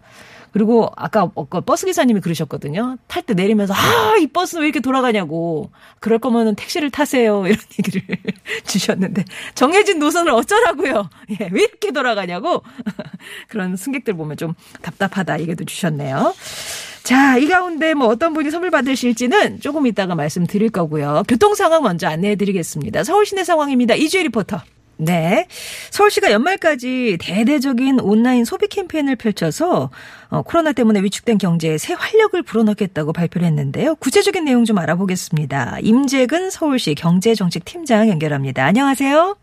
그리고 0.54 0.88
아까 0.96 1.26
버스 1.66 1.84
기사님이 1.84 2.20
그러셨거든요. 2.20 2.96
탈 3.08 3.24
때 3.24 3.34
내리면서 3.34 3.74
아 3.74 4.14
이 4.20 4.28
버스 4.28 4.56
왜 4.58 4.66
이렇게 4.66 4.78
돌아가냐고. 4.78 5.70
그럴 5.98 6.20
거면은 6.20 6.54
택시를 6.54 6.90
타세요 6.90 7.44
이런 7.48 7.58
얘기를 7.78 8.02
주셨는데 8.64 9.24
정해진 9.56 9.98
노선을 9.98 10.30
어쩌라고요. 10.32 11.10
예, 11.40 11.48
왜 11.50 11.62
이렇게 11.62 11.90
돌아가냐고 11.90 12.62
그런 13.48 13.76
승객들 13.76 14.14
보면 14.14 14.36
좀 14.36 14.54
답답하다 14.82 15.40
얘기도 15.40 15.64
주셨네요. 15.64 16.32
자, 17.02 17.36
이 17.36 17.46
가운데 17.48 17.92
뭐 17.94 18.06
어떤 18.06 18.32
분이 18.32 18.50
선물 18.52 18.70
받으실지는 18.70 19.60
조금 19.60 19.86
이따가 19.88 20.14
말씀드릴 20.14 20.70
거고요. 20.70 21.24
교통 21.28 21.54
상황 21.56 21.82
먼저 21.82 22.06
안내해 22.06 22.36
드리겠습니다. 22.36 23.02
서울 23.02 23.26
시내 23.26 23.42
상황입니다. 23.42 23.94
이주혜 23.96 24.22
리포터. 24.22 24.60
네. 24.96 25.46
서울시가 25.90 26.30
연말까지 26.30 27.18
대대적인 27.20 28.00
온라인 28.00 28.44
소비 28.44 28.68
캠페인을 28.68 29.16
펼쳐서 29.16 29.90
어, 30.30 30.42
코로나 30.42 30.72
때문에 30.72 31.00
위축된 31.02 31.38
경제에 31.38 31.78
새 31.78 31.94
활력을 31.94 32.42
불어넣겠다고 32.42 33.12
발표를 33.12 33.46
했는데요. 33.46 33.96
구체적인 33.96 34.44
내용 34.44 34.64
좀 34.64 34.78
알아보겠습니다. 34.78 35.78
임재근 35.82 36.50
서울시 36.50 36.94
경제정책팀장 36.94 38.08
연결합니다. 38.08 38.64
안녕하세요. 38.64 39.36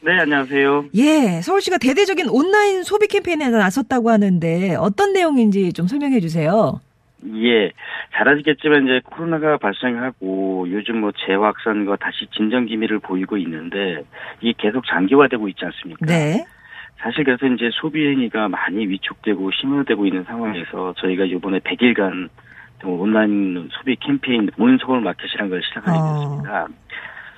네, 0.00 0.20
안녕하세요. 0.20 0.84
예, 0.94 1.40
서울시가 1.42 1.78
대대적인 1.78 2.28
온라인 2.28 2.84
소비 2.84 3.08
캠페인에 3.08 3.48
나섰다고 3.48 4.10
하는데 4.10 4.76
어떤 4.76 5.12
내용인지 5.12 5.72
좀 5.72 5.88
설명해 5.88 6.20
주세요. 6.20 6.80
예, 7.26 7.72
잘 8.14 8.28
아시겠지만 8.28 8.84
이제 8.84 9.00
코로나가 9.04 9.56
발생하고 9.56 10.66
요즘 10.70 11.00
뭐 11.00 11.12
재확산과 11.26 11.96
다시 11.96 12.26
진정 12.36 12.66
기미를 12.66 12.98
보이고 13.00 13.36
있는데 13.36 14.04
이게 14.40 14.54
계속 14.56 14.86
장기화되고 14.86 15.48
있지 15.48 15.64
않습니까? 15.64 16.06
네. 16.06 16.44
사실 16.98 17.24
그래서 17.24 17.46
이제 17.46 17.70
소비 17.72 18.06
행위가 18.06 18.48
많이 18.48 18.86
위축되고 18.86 19.50
심화되고 19.52 20.06
있는 20.06 20.24
상황에서 20.24 20.94
저희가 20.98 21.24
이번에 21.24 21.58
100일간 21.60 22.28
온라인 22.84 23.68
소비 23.72 23.96
캠페인 23.96 24.48
온 24.56 24.78
서울 24.80 25.00
마켓이라는 25.00 25.50
걸 25.50 25.62
시작하게 25.62 25.98
되었습니다. 25.98 26.62
어. 26.62 26.68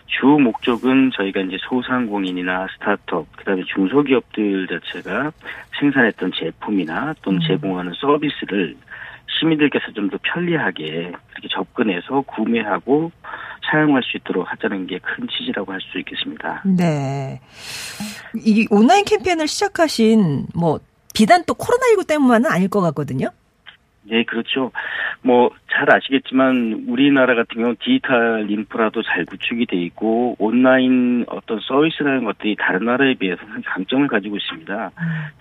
주 0.06 0.26
목적은 0.26 1.12
저희가 1.14 1.40
이제 1.42 1.56
소상공인이나 1.60 2.66
스타트업, 2.75 3.37
그다음에 3.37 3.62
중소기업들 3.64 4.66
자체가 4.66 5.30
생산했던 5.78 6.32
제품이나 6.34 7.14
또는 7.23 7.38
음. 7.40 7.47
제공하는 7.47 7.93
서비스를 7.95 8.75
시민들께서 9.38 9.93
좀 9.95 10.10
더 10.10 10.19
편리하게 10.23 11.12
그렇게 11.30 11.49
접근해서 11.54 12.23
구매하고 12.23 13.12
사용할 13.71 14.02
수 14.02 14.16
있도록 14.16 14.50
하자는 14.50 14.86
게 14.86 14.99
큰 14.99 15.26
취지라고 15.28 15.73
할 15.73 15.80
수 15.80 15.99
있겠습니다. 15.99 16.62
네. 16.64 17.40
이 18.34 18.66
온라인 18.71 19.04
캠페인을 19.04 19.47
시작하신 19.49 20.47
뭐 20.54 20.80
비단 21.14 21.45
또 21.47 21.54
코로나19 21.54 22.06
때문만은 22.06 22.50
아닐 22.50 22.69
것 22.69 22.80
같거든요. 22.80 23.28
네, 24.02 24.25
그렇죠. 24.25 24.73
뭐, 25.23 25.50
잘 25.71 25.95
아시겠지만, 25.95 26.84
우리나라 26.89 27.34
같은 27.34 27.56
경우는 27.56 27.76
디지털 27.80 28.50
인프라도 28.50 29.02
잘 29.02 29.25
구축이 29.26 29.67
돼 29.67 29.76
있고, 29.76 30.36
온라인 30.39 31.25
어떤 31.28 31.60
서비스라는 31.60 32.25
것들이 32.25 32.56
다른 32.58 32.86
나라에 32.86 33.15
비해서 33.15 33.43
강점을 33.67 34.08
가지고 34.08 34.36
있습니다. 34.36 34.91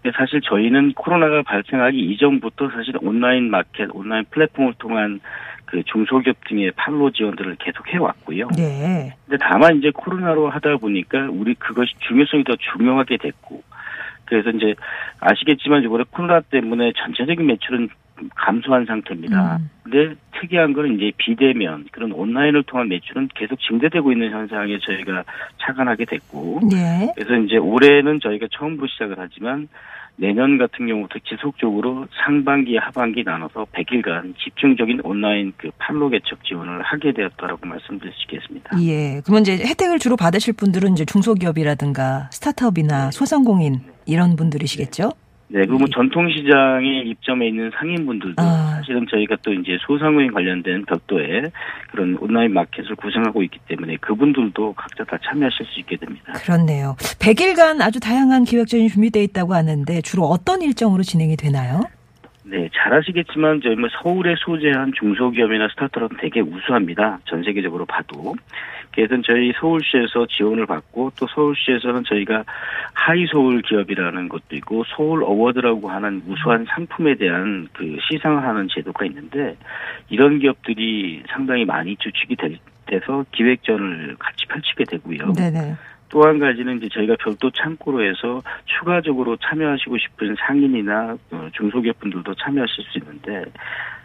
음. 0.05 0.11
사실 0.15 0.41
저희는 0.41 0.93
코로나가 0.93 1.41
발생하기 1.41 1.97
이전부터 1.97 2.69
사실 2.69 2.95
온라인 3.01 3.49
마켓, 3.49 3.89
온라인 3.93 4.25
플랫폼을 4.29 4.73
통한 4.77 5.19
그 5.65 5.83
중소기업 5.83 6.35
등의 6.47 6.71
판로 6.75 7.11
지원들을 7.11 7.55
계속 7.59 7.87
해왔고요. 7.87 8.49
네. 8.57 9.13
근데 9.25 9.37
다만 9.39 9.77
이제 9.77 9.91
코로나로 9.93 10.49
하다 10.49 10.77
보니까 10.77 11.27
우리 11.29 11.53
그것이 11.53 11.93
중요성이 11.99 12.43
더 12.43 12.55
중요하게 12.55 13.17
됐고, 13.17 13.63
그래서 14.25 14.49
이제 14.49 14.75
아시겠지만 15.19 15.83
이번에 15.83 16.03
코로나 16.11 16.41
때문에 16.41 16.91
전체적인 16.97 17.45
매출은 17.45 17.89
감소한 18.35 18.85
상태입니다. 18.85 19.57
음. 19.57 19.69
근데 19.83 20.15
특이한 20.39 20.73
거는 20.73 20.95
이제 20.95 21.11
비대면 21.17 21.85
그런 21.91 22.11
온라인을 22.11 22.63
통한 22.63 22.89
매출은 22.89 23.29
계속 23.35 23.59
증대되고 23.59 24.11
있는 24.11 24.31
현상에 24.31 24.77
저희가 24.79 25.23
착안하게 25.59 26.05
됐고 26.05 26.61
네. 26.71 27.11
그래서 27.15 27.35
이제 27.43 27.57
올해는 27.57 28.19
저희가 28.21 28.47
처음으로 28.51 28.87
시작을 28.87 29.15
하지만 29.17 29.67
내년 30.19 30.57
같은 30.57 30.85
경우부터 30.85 31.19
지속적으로 31.27 32.05
상반기, 32.23 32.75
하반기 32.75 33.23
나눠서 33.23 33.65
100일간 33.71 34.35
집중적인 34.37 35.01
온라인 35.03 35.53
그 35.55 35.71
판로 35.77 36.09
개척 36.09 36.43
지원을 36.43 36.81
하게 36.81 37.13
되었다라고 37.13 37.65
말씀드릴 37.65 38.11
수 38.13 38.23
있겠습니다. 38.23 38.77
예. 38.81 39.21
그러면 39.23 39.43
이제 39.43 39.57
혜택을 39.57 39.97
주로 39.97 40.17
받으실 40.17 40.53
분들은 40.53 40.91
이제 40.91 41.05
중소기업이라든가 41.05 42.29
스타트업이나 42.33 43.05
네. 43.05 43.11
소상공인 43.11 43.81
이런 44.05 44.35
분들이시겠죠? 44.35 45.03
네, 45.03 45.28
그리고 45.51 45.79
뭐 45.79 45.87
전통시장에 45.87 47.01
입점해 47.05 47.47
있는 47.47 47.71
상인분들도 47.75 48.41
아. 48.41 48.75
사실은 48.75 49.05
저희가 49.09 49.37
또 49.41 49.51
이제 49.51 49.77
소상공인 49.81 50.31
관련된 50.31 50.85
별도의 50.85 51.51
그런 51.91 52.17
온라인 52.19 52.53
마켓을 52.53 52.95
구성하고 52.95 53.41
있기 53.43 53.59
때문에 53.67 53.97
그분들도 53.97 54.73
각자 54.73 55.03
다 55.03 55.17
참여하실 55.23 55.65
수 55.65 55.79
있게 55.79 55.97
됩니다. 55.97 56.33
그렇네요. 56.33 56.95
100일간 57.19 57.81
아주 57.81 57.99
다양한 57.99 58.43
기획전이 58.43 58.89
준비되어 58.89 59.23
있다고 59.23 59.55
하는데 59.55 60.01
주로 60.01 60.23
어떤 60.25 60.61
일정으로 60.61 61.01
진행이 61.01 61.35
되나요? 61.35 61.81
네, 62.43 62.67
잘 62.73 62.93
아시겠지만 62.93 63.61
저희 63.63 63.75
뭐 63.75 63.89
서울에 64.01 64.33
소재한 64.39 64.91
중소기업이나 64.99 65.67
스타트업은 65.69 66.17
되게 66.19 66.41
우수합니다. 66.41 67.19
전 67.25 67.43
세계적으로 67.43 67.85
봐도. 67.85 68.35
그래서 68.91 69.21
저희 69.23 69.53
서울시에서 69.59 70.25
지원을 70.27 70.65
받고 70.65 71.11
또 71.19 71.27
서울시에서는 71.27 72.03
저희가 72.05 72.43
하이 72.93 73.25
서울 73.27 73.61
기업이라는 73.61 74.29
것도 74.29 74.55
있고 74.57 74.83
서울 74.95 75.23
award라고 75.23 75.89
하는 75.89 76.21
우수한 76.27 76.65
상품에 76.65 77.15
대한 77.15 77.67
그 77.73 77.97
시상을 78.09 78.43
하는 78.43 78.67
제도가 78.69 79.05
있는데 79.05 79.55
이런 80.09 80.39
기업들이 80.39 81.23
상당히 81.29 81.65
많이 81.65 81.95
주축이 81.97 82.35
돼서 82.85 83.25
기획전을 83.31 84.15
같이 84.17 84.45
펼치게 84.47 84.83
되고요. 84.85 85.33
네네. 85.33 85.75
또한 86.09 86.39
가지는 86.39 86.77
이제 86.77 86.89
저희가 86.91 87.15
별도 87.19 87.51
창구로 87.51 88.03
해서 88.03 88.41
추가적으로 88.65 89.37
참여하시고 89.37 89.97
싶은 89.97 90.35
상인이나 90.39 91.15
어, 91.31 91.49
중소기업분들도 91.53 92.33
참여하실 92.33 92.83
수 92.85 92.97
있는데 92.97 93.45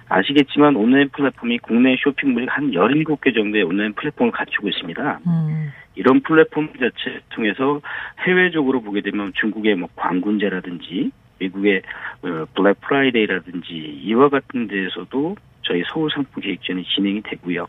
아시겠지만 0.09 0.77
온라인 0.77 1.09
플랫폼이 1.11 1.59
국내 1.59 1.97
쇼핑몰이 1.99 2.47
한 2.49 2.71
17개 2.73 3.35
정도의 3.35 3.65
온라인 3.65 3.93
플랫폼을 3.95 4.33
갖추고 4.33 4.69
있습니다. 4.69 5.21
음. 5.27 5.73
이런 5.97 6.21
플랫폼 6.21 6.69
자체 6.75 7.21
통해서 7.31 7.81
해외적으로 8.27 8.81
보게 8.81 9.01
되면 9.01 9.33
중국의 9.35 9.77
뭐 9.77 9.89
광군제라든지 9.97 11.11
미국의 11.39 11.83
어, 12.23 12.47
블랙 12.55 12.81
프라이데이라든지 12.81 13.73
이와 14.05 14.29
같은 14.29 14.67
데에서도 14.67 15.37
저희 15.63 15.83
서울 15.93 16.11
상품 16.11 16.43
기획전이 16.43 16.85
진행이 16.85 17.23
되고요. 17.23 17.67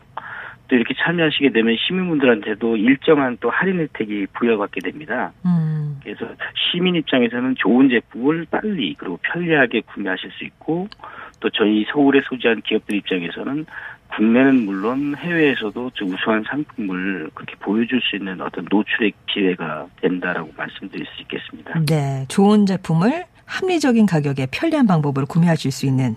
또 0.68 0.74
이렇게 0.74 0.94
참여하시게 0.94 1.50
되면 1.50 1.76
시민분들한테도 1.78 2.76
일정한 2.76 3.36
또 3.40 3.50
할인 3.50 3.80
혜택이 3.80 4.26
부여받게 4.32 4.80
됩니다. 4.80 5.32
음. 5.44 6.00
그래서 6.02 6.26
시민 6.54 6.96
입장에서는 6.96 7.54
좋은 7.56 7.88
제품을 7.88 8.46
빨리 8.50 8.94
그리고 8.98 9.18
편리하게 9.22 9.82
구매하실 9.82 10.30
수 10.32 10.44
있고 10.44 10.88
또 11.40 11.50
저희 11.50 11.84
서울에 11.92 12.20
소지한 12.28 12.62
기업들 12.62 12.96
입장에서는 12.96 13.66
국내는 14.14 14.64
물론 14.64 15.14
해외에서도 15.16 15.90
좀 15.94 16.14
우수한 16.14 16.44
상품을 16.48 17.30
그렇게 17.34 17.54
보여줄 17.56 18.00
수 18.00 18.16
있는 18.16 18.40
어떤 18.40 18.66
노출의 18.70 19.12
기회가 19.26 19.86
된다라고 20.00 20.52
말씀드릴 20.56 21.04
수 21.06 21.22
있겠습니다. 21.22 21.80
네, 21.86 22.24
좋은 22.28 22.66
제품을 22.66 23.24
합리적인 23.44 24.06
가격에 24.06 24.46
편리한 24.50 24.86
방법으로 24.86 25.26
구매하실 25.26 25.70
수 25.70 25.86
있는 25.86 26.16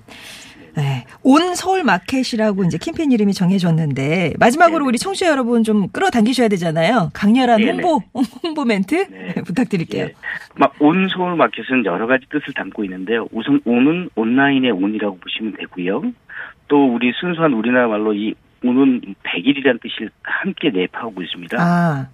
네, 0.80 1.06
온 1.24 1.56
서울 1.56 1.84
마켓이라고 1.84 2.64
이제 2.66 2.78
캠페인 2.78 3.12
이름이 3.12 3.34
정해졌는데 3.34 4.34
마지막으로 4.40 4.80
네네. 4.80 4.88
우리 4.88 4.98
청취자 4.98 5.28
여러분 5.28 5.64
좀 5.64 5.90
끌어당기셔야 5.90 6.48
되잖아요. 6.48 7.12
강렬한 7.14 7.60
네네. 7.60 7.84
홍보 7.84 8.02
홍보 8.44 8.66
멘트 8.66 9.08
네. 9.10 9.34
부탁드릴게요. 9.46 10.06
예. 10.06 10.14
막온 10.56 11.08
서울 11.10 11.36
마켓은 11.36 11.86
여러 11.86 12.08
가지 12.08 12.26
뜻을 12.30 12.54
담고 12.54 12.84
있는데요. 12.86 13.28
우선 13.32 13.62
온은 13.66 14.10
온라인의 14.16 14.72
온이라고 14.72 15.18
보시면 15.18 15.54
되고요. 15.58 16.02
또 16.68 16.94
우리 16.94 17.12
순수한 17.20 17.54
우리나라 17.54 17.88
말로 17.88 18.14
이 18.14 18.34
온은 18.64 19.02
100일이라는 19.24 19.82
뜻을 19.82 20.10
함께 20.22 20.70
내포하고 20.70 21.22
있습니다. 21.22 21.58
아, 21.60 22.08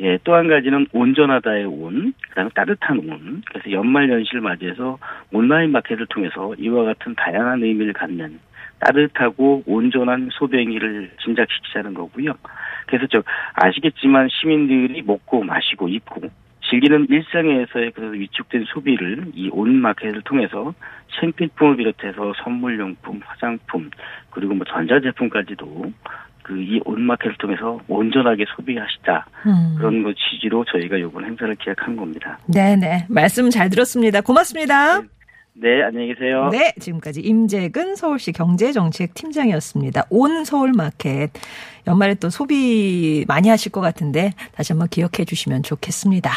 예, 0.00 0.18
또 0.24 0.34
한 0.34 0.48
가지는 0.48 0.86
온전하다의 0.92 1.66
온, 1.66 2.14
그다음에 2.30 2.50
따뜻한 2.54 2.98
온. 3.00 3.42
그래서 3.50 3.70
연말 3.70 4.08
연시를 4.08 4.40
맞이해서 4.40 4.98
온라인 5.30 5.72
마켓을 5.72 6.06
통해서 6.06 6.54
이와 6.58 6.84
같은 6.84 7.14
다양한 7.14 7.62
의미를 7.62 7.92
갖는 7.92 8.38
따뜻하고 8.78 9.62
온전한 9.66 10.30
소비행위를 10.32 11.10
진작시키자는 11.22 11.92
거고요. 11.92 12.32
그래서 12.86 13.06
저 13.10 13.22
아시겠지만 13.54 14.28
시민들이 14.30 15.02
먹고 15.02 15.42
마시고 15.44 15.88
입고 15.88 16.22
즐기는 16.70 17.06
일상에서의 17.10 17.90
그 17.92 18.12
위축된 18.14 18.64
소비를 18.68 19.26
이 19.34 19.50
온 19.52 19.74
마켓을 19.76 20.22
통해서 20.22 20.72
생필품을 21.20 21.76
비롯해서 21.76 22.32
선물용품, 22.42 23.20
화장품 23.24 23.90
그리고 24.30 24.54
뭐 24.54 24.64
전자제품까지도 24.64 25.92
그 26.42 26.54
이 26.58 26.80
온 26.84 27.02
마켓을 27.02 27.36
통해서 27.38 27.80
온전하게 27.88 28.44
소비하시자 28.56 29.24
음. 29.46 29.74
그런 29.78 30.02
거 30.02 30.12
취지로 30.14 30.64
저희가 30.64 30.96
이번 30.96 31.24
행사를 31.24 31.54
기획한 31.56 31.96
겁니다. 31.96 32.38
네네 32.46 33.06
말씀 33.08 33.50
잘 33.50 33.70
들었습니다. 33.70 34.20
고맙습니다. 34.20 35.02
네, 35.52 35.82
안녕히 35.82 36.14
계세요. 36.14 36.48
네, 36.50 36.72
지금까지 36.80 37.20
임재근 37.20 37.94
서울시 37.94 38.32
경제정책 38.32 39.12
팀장이었습니다. 39.14 40.04
온 40.08 40.44
서울 40.44 40.72
마켓. 40.72 41.30
연말에 41.86 42.14
또 42.14 42.30
소비 42.30 43.24
많이 43.28 43.48
하실 43.50 43.70
것 43.72 43.80
같은데 43.82 44.32
다시 44.54 44.72
한번 44.72 44.88
기억해 44.88 45.24
주시면 45.26 45.62
좋겠습니다. 45.64 46.30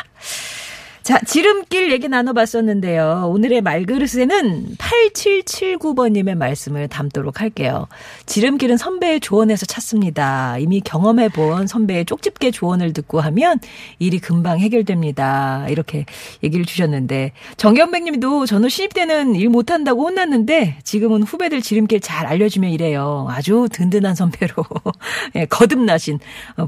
자, 1.03 1.19
지름길 1.19 1.91
얘기 1.91 2.07
나눠봤었는데요. 2.07 3.25
오늘의 3.27 3.59
말그릇에는 3.59 4.77
8779번님의 4.77 6.35
말씀을 6.35 6.87
담도록 6.87 7.41
할게요. 7.41 7.87
지름길은 8.25 8.77
선배의 8.77 9.19
조언에서 9.19 9.65
찾습니다. 9.65 10.57
이미 10.59 10.79
경험해본 10.79 11.67
선배의 11.67 12.05
쪽집게 12.05 12.51
조언을 12.51 12.93
듣고 12.93 13.19
하면 13.19 13.59
일이 13.99 14.19
금방 14.19 14.59
해결됩니다. 14.59 15.67
이렇게 15.67 16.05
얘기를 16.41 16.63
주셨는데, 16.63 17.33
정경백 17.57 18.03
님도 18.03 18.45
전후 18.45 18.69
신입 18.69 18.93
때는 18.93 19.35
일 19.35 19.49
못한다고 19.49 20.03
혼났는데, 20.03 20.77
지금은 20.85 21.23
후배들 21.23 21.61
지름길 21.61 21.99
잘 21.99 22.27
알려주면 22.27 22.71
이래요. 22.71 23.27
아주 23.29 23.67
든든한 23.73 24.15
선배로 24.15 24.53
예, 25.35 25.47
거듭나신 25.47 26.19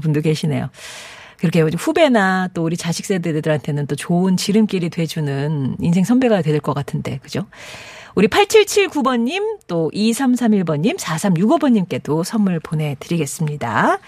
분도 0.02 0.20
계시네요. 0.20 0.68
그렇게 1.38 1.60
후배나 1.60 2.48
또 2.54 2.64
우리 2.64 2.76
자식 2.76 3.06
세대들한테는 3.06 3.86
또 3.86 3.94
좋은 3.96 4.36
지름길이 4.36 4.90
돼주는 4.90 5.76
인생 5.80 6.04
선배가 6.04 6.42
될 6.42 6.60
것 6.60 6.72
같은데, 6.74 7.18
그죠? 7.22 7.46
우리 8.14 8.28
8779번님, 8.28 9.58
또 9.66 9.90
2331번님, 9.94 10.96
4365번님께도 10.96 12.24
선물 12.24 12.58
보내드리겠습니다. 12.60 13.98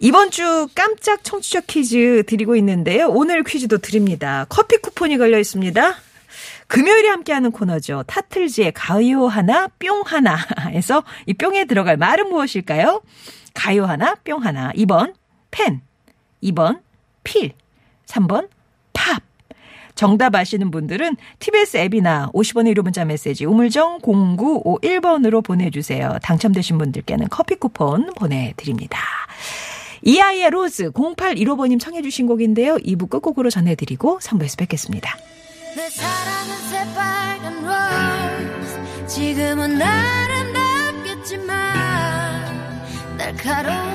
이번 0.00 0.30
주 0.30 0.66
깜짝 0.74 1.22
청취자 1.22 1.60
퀴즈 1.60 2.24
드리고 2.26 2.56
있는데요. 2.56 3.08
오늘 3.08 3.44
퀴즈도 3.44 3.78
드립니다. 3.78 4.46
커피 4.48 4.78
쿠폰이 4.78 5.18
걸려 5.18 5.38
있습니다. 5.38 5.94
금요일에 6.66 7.08
함께하는 7.08 7.50
코너죠. 7.52 8.04
타틀즈의 8.06 8.72
가요 8.72 9.26
하나, 9.26 9.68
뿅 9.78 10.02
하나에서 10.04 11.04
이 11.26 11.34
뿅에 11.34 11.66
들어갈 11.66 11.96
말은 11.96 12.28
무엇일까요? 12.30 13.02
가요 13.54 13.84
하나, 13.84 14.14
뿅 14.24 14.42
하나. 14.44 14.72
2번 14.72 15.14
펜, 15.50 15.82
2번 16.42 16.80
필, 17.24 17.52
3번 18.06 18.48
팝. 18.92 19.22
정답 19.94 20.34
아시는 20.34 20.70
분들은 20.70 21.16
TBS 21.38 21.76
앱이나 21.76 22.30
50원의 22.32 22.74
유료 22.74 22.82
문자 22.82 23.04
메시지 23.04 23.44
우물정 23.44 24.00
0951번으로 24.00 25.44
보내주세요. 25.44 26.18
당첨되신 26.22 26.78
분들께는 26.78 27.28
커피 27.28 27.56
쿠폰 27.56 28.12
보내드립니다. 28.14 28.98
이하이의 30.02 30.50
Rose 30.50 30.90
0815번님 30.92 31.78
청해 31.78 32.00
주신 32.02 32.26
곡인데요. 32.26 32.76
2부 32.76 33.10
끝곡으로 33.10 33.50
전해드리고 33.50 34.18
3부에서 34.20 34.56
뵙겠습니다. 34.58 35.18
내 35.76 35.90
사랑은 35.90 36.56
새빨간 36.70 37.64
rose 37.64 39.06
지금은 39.06 39.82
아름답겠지만 39.82 41.56
날카로운 43.18 43.89